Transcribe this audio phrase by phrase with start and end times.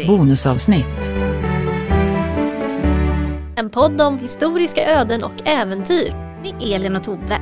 [0.00, 0.16] Lappri.
[0.16, 0.86] Bonusavsnitt.
[3.56, 7.40] En podd om historiska öden och äventyr med Elin och Tove.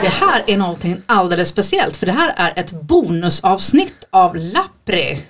[0.00, 5.24] Det här är någonting alldeles speciellt för det här är ett bonusavsnitt av Lappri.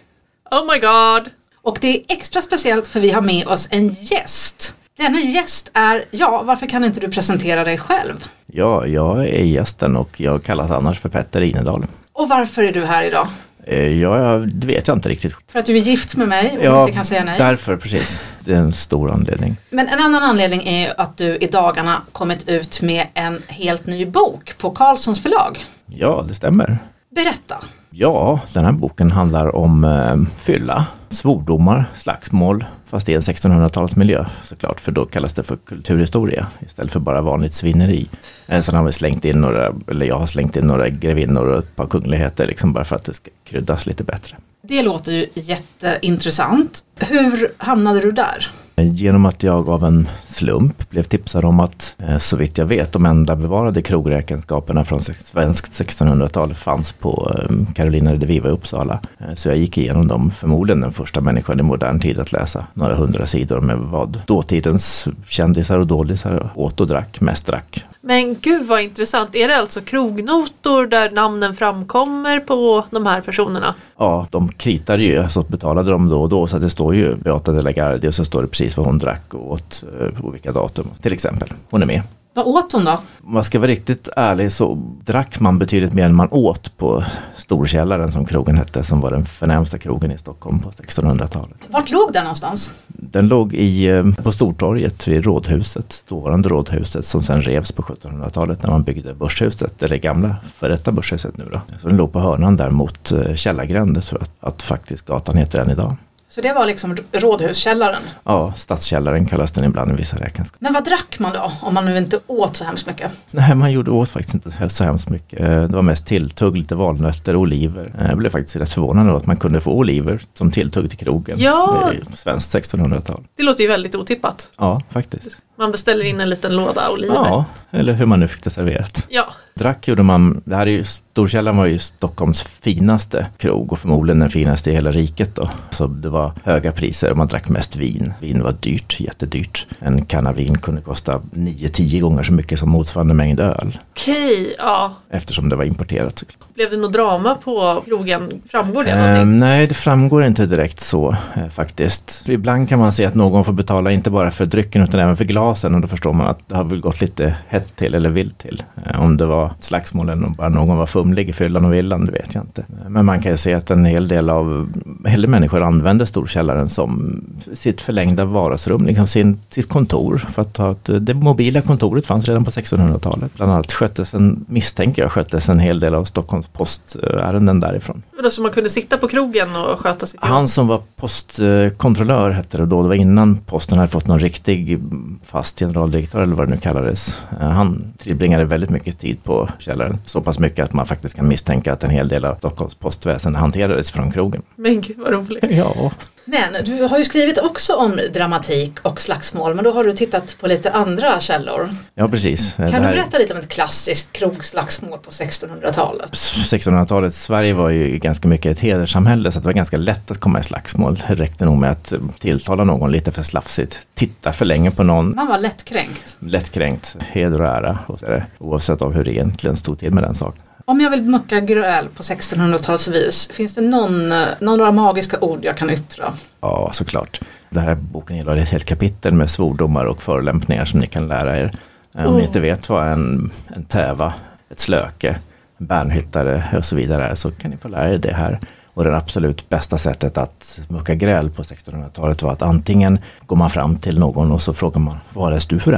[0.51, 1.30] Oh my god!
[1.62, 4.74] Och det är extra speciellt för vi har med oss en gäst.
[5.02, 8.24] Denna gäst är, ja varför kan inte du presentera dig själv?
[8.47, 11.87] Ja, jag är gästen och jag kallas annars för Petter Inedal.
[12.12, 13.28] Och varför är du här idag?
[13.66, 15.37] Eh, Ja, det vet jag inte riktigt.
[15.52, 17.34] För att du är gift med mig och Ja, inte kan säga nej?
[17.38, 18.34] därför precis.
[18.45, 19.56] Det är en stor anledning.
[19.70, 24.06] Men en annan anledning är att du i dagarna kommit ut med en helt ny
[24.06, 25.64] bok på Carlssons förlag.
[25.87, 26.78] Ja, det stämmer.
[27.14, 27.56] Berätta!
[27.95, 34.80] Ja, den här boken handlar om eh, fylla, svordomar, slagsmål, fast i en 1600-talsmiljö såklart,
[34.80, 38.08] för då kallas det för kulturhistoria istället för bara vanligt svinneri.
[38.47, 41.58] Eh, sen har vi slängt in några, eller jag har slängt in några grevinnor och
[41.58, 44.36] ett par kungligheter, liksom bara för att det ska kryddas lite bättre.
[44.69, 46.84] Det låter ju jätteintressant.
[47.00, 48.50] Hur hamnade du där?
[48.77, 52.67] Eh, genom att jag av en slump blev tipsad om att, eh, så vitt jag
[52.67, 58.53] vet, de enda bevarade krogräkenskaperna från svenskt 1600-tal fanns på eh, Carolina de Viva i
[58.53, 59.01] Uppsala.
[59.34, 62.95] Så jag gick igenom dem, förmodligen den första människan i modern tid att läsa några
[62.95, 67.84] hundra sidor med vad dåtidens kändisar och dålisar åt och drack, mest drack.
[68.05, 69.34] Men gud vad intressant.
[69.34, 73.75] Är det alltså krognotor där namnen framkommer på de här personerna?
[73.97, 77.53] Ja, de kritade ju, så betalade de då och då, så det står ju Beata
[77.53, 80.30] de la Gardie och så står det precis vad hon drack och åt eh, på
[80.30, 81.48] vilka datum, till exempel.
[81.70, 82.03] Hon är med.
[82.34, 83.00] Vad åt hon då?
[83.25, 87.05] Om man ska vara riktigt ärlig så drack man betydligt mer än man åt på
[87.36, 91.56] Storkällaren som krogen hette, som var den förnämsta krogen i Stockholm på 1600-talet.
[91.69, 92.72] Vart låg den någonstans?
[92.86, 98.62] Den låg i, eh, på Stortorget vid Rådhuset, dåvarande Rådhuset som sen revs på 1700-talet
[98.62, 101.61] när man byggde Börshuset, eller gamla för detta Börshuset nu då.
[101.78, 105.61] Så den låg på hörnan där mot eh, Källargränd, så att, att faktiskt gatan heter
[105.61, 105.96] än idag.
[106.35, 108.03] Så det var liksom rådhuskällaren.
[108.25, 110.65] Ja, Stadskällaren kallas den ibland i vissa räkenskaper.
[110.65, 113.13] Men vad drack man då om man nu inte åt så hemskt mycket?
[113.31, 115.41] Nej, man gjorde åt faktiskt inte så hemskt mycket.
[115.41, 117.95] Eh, Det var mest tilltugg, lite valnötter, oliver.
[118.01, 120.98] Eh, Jag blev faktiskt rätt förvånad över att man kunde få oliver som tilltugg till
[120.98, 121.39] krogen.
[121.41, 121.93] Ja.
[121.93, 123.20] I svenskt 1600-tal.
[123.37, 124.49] Det låter ju väldigt otippat.
[124.59, 125.39] Ja, faktiskt.
[125.62, 127.14] Man beställer in en liten låda oliver.
[127.14, 129.06] Ja, eller hur man nu fick det serverat.
[129.08, 129.26] Ja.
[129.55, 134.19] Drack gjorde man, det här är ju, Storkällan var ju Stockholms finaste krog och förmodligen
[134.19, 135.50] den finaste i hela riket då.
[135.70, 138.12] Så det var höga priser och man drack mest vin.
[138.20, 139.67] Vin var dyrt, jättedyrt.
[139.78, 143.78] En kanna vin kunde kosta 9-10 gånger så mycket som motsvarande mängd öl.
[143.90, 144.94] Okej, ja.
[145.11, 146.25] Eftersom det var importerat.
[146.55, 148.43] Blev det något drama på krogen?
[148.50, 149.38] Framgår det Eh, någonting?
[149.38, 152.22] nej, det framgår inte direkt så eh, faktiskt.
[152.26, 155.17] För ibland kan man se att någon får betala inte bara för drycken utan även
[155.17, 158.11] för glasen och då förstår man att det har väl gått lite hett till eller
[158.11, 158.62] vilt till.
[158.87, 162.06] Eh, om det var slagsmål eller om bara någon var fumlig i fyllan och villan,
[162.06, 162.64] det vet jag inte.
[162.88, 164.73] Men man kan ju se att en hel del av
[165.06, 167.20] hela människor använder storkällaren som
[167.52, 170.19] sitt förlängda vardagsrum, liksom sin, sitt kontor.
[170.19, 173.34] För att ha ett, det mobila kontoret fanns redan på 1600-talet.
[173.34, 178.02] Bland annat sköttes en, misstänker jag, sköttes en hel del av Stockholms postärenden därifrån.
[178.17, 180.31] Vadå, Så man kunde sitta på krogen och sköta sitt jobb?
[180.31, 184.81] Han som var postkontrollör hette det då, det var innan posten hade fått någon riktig
[185.25, 187.23] fast generaldirektör eller vad det nu kallades.
[187.41, 191.29] Eh, Han tillbringade väldigt mycket tid på källaren, så pass mycket att man faktiskt kan
[191.29, 194.43] misstänka att en hel del av Stockholms postväsen hanterades från krogen.
[194.56, 195.44] Men gud vad roligt.
[195.50, 195.91] Ja,
[196.25, 200.37] Men du har ju skrivit också om dramatik och slagsmål men då har du tittat
[200.40, 201.69] på lite andra källor.
[201.94, 202.55] ja precis.
[202.56, 206.10] Kan Det du här- berätta lite om ett klassiskt krogslagsmål på 1600-talet?
[206.12, 210.40] 1600-talet, Sverige var ju ganska mycket ett hederssamhälle så det var ganska lätt att komma
[210.40, 210.96] i slagsmål.
[211.08, 215.14] Det räckte nog med att tilltala någon lite för slafsigt, titta för länge på någon,
[215.14, 216.16] Man var lättkränkt.
[216.19, 219.93] lättkränkt, heder och ära, och så är det, oavsett av hur det egentligen stod till
[219.94, 220.43] med den saken.
[220.64, 225.56] Om jag vill mucka gräl på 1600-talsvis, finns det någon, eh, några magiska ord jag
[225.56, 226.12] kan yttra?
[226.40, 227.20] Ja, såklart.
[227.50, 231.38] Den här boken innehåller ett helt kapitel med svordomar och förolämpningar som ni kan lära
[231.38, 231.52] er.
[231.94, 232.26] Eh, Om ni Oh.
[232.26, 234.14] inte vet vad en, en täva,
[234.50, 235.19] ett slöke,
[235.58, 238.40] en bärnhyttare och så vidare är så kan ni få lära er det här.
[238.75, 243.50] Och det absolut bästa sättet att mucka gräl på 1600-talet var att antingen går man
[243.50, 245.72] fram till någon och så frågar man vad är du för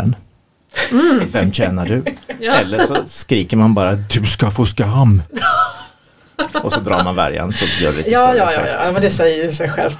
[0.90, 1.28] en?
[1.30, 2.04] Vem känner du?
[2.40, 2.52] Ja.
[2.52, 5.22] Eller så skriker man bara du ska få skam.
[6.62, 9.10] och så drar man värjan så gör det lite Ja, ja, ja, ja, men det
[9.10, 9.92] säger ju sig själv.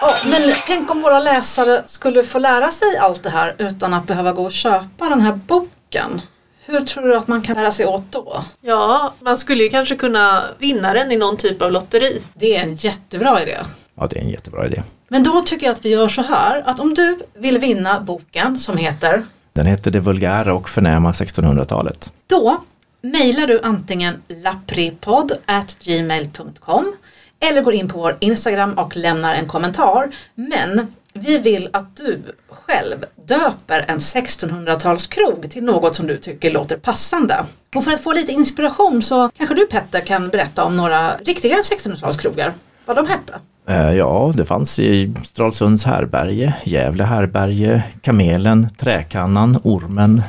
[0.00, 4.06] Ja, men tänk om våra läsare skulle få lära sig allt det här utan att
[4.06, 6.20] behöva gå och köpa den här boken.
[6.66, 8.44] Hur tror du att man kan bära sig åt då?
[8.60, 12.22] Ja, man skulle ju kanske kunna vinna den i någon typ av lotteri.
[12.34, 13.56] Det är en jättebra idé.
[13.94, 14.82] Ja, det är en jättebra idé.
[15.08, 18.56] Men då tycker jag att vi gör så här att om du vill vinna boken
[18.56, 22.12] som heter Den heter Det vulgära och förnäma 1600-talet.
[22.26, 22.64] Då
[23.00, 26.92] mejlar du antingen lapripodd@gmail.com
[27.40, 30.14] eller går in på vår Instagram och lämnar en kommentar.
[30.34, 36.76] Men vi vill att du själv döper en 1600-talskrog till något som du tycker låter
[36.76, 37.44] passande.
[37.74, 41.56] Och för att få lite inspiration så kanske du Petter kan berätta om några riktiga
[41.56, 42.52] 1600-talskrogar,
[42.86, 43.34] vad de hette.
[43.68, 50.22] Eh, Ja, det fanns i Stralsunds härberge, Gävle härberge, Kamelen, Träkannan, Ormen.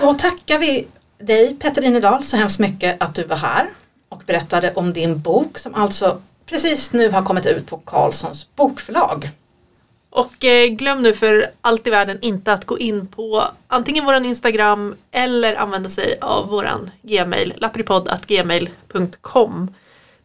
[0.00, 0.86] Då tackar vi
[1.18, 3.68] dig Petter Inedal så hemskt mycket att du var här
[4.08, 9.30] och berättade om din bok som alltså precis nu har kommit ut på Carlssons bokförlag.
[10.10, 14.24] Och eh, glöm nu för allt i världen inte att gå in på antingen våran
[14.24, 19.70] Instagram eller använda sig av våran gmail, lapripodd.gmail.com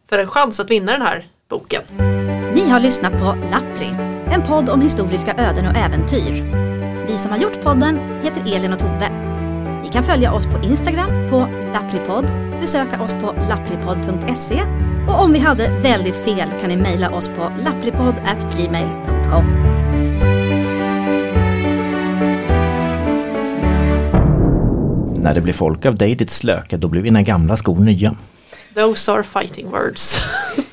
[0.08, 1.82] för en chans att vinna den här boken.
[2.54, 3.94] Ni har lyssnat på Lappri,
[4.32, 6.64] en podd om historiska öden och äventyr.
[7.06, 9.10] Vi som har gjort podden heter Elin och Tove.
[9.82, 12.30] Ni kan följa oss på Instagram på lappripodd,
[12.60, 14.62] besöka oss på lappripodd.se
[15.08, 19.44] och om vi hade väldigt fel kan ni mejla oss på lappripodd.gmail.com.
[25.16, 28.16] När det blir folk av dig ditt slöka, då blir mina gamla skor nya.
[28.74, 30.18] Those are fighting words.